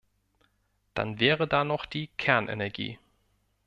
[0.95, 2.97] Dann wäre da noch die Kernenergie.